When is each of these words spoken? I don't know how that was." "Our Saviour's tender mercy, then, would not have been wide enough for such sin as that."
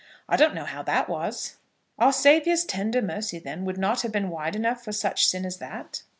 I 0.27 0.35
don't 0.35 0.55
know 0.55 0.65
how 0.65 0.81
that 0.81 1.07
was." 1.07 1.57
"Our 1.99 2.11
Saviour's 2.11 2.65
tender 2.65 3.03
mercy, 3.03 3.37
then, 3.37 3.65
would 3.65 3.77
not 3.77 4.01
have 4.01 4.11
been 4.11 4.29
wide 4.31 4.55
enough 4.55 4.83
for 4.83 4.91
such 4.91 5.27
sin 5.27 5.45
as 5.45 5.57
that." 5.57 6.01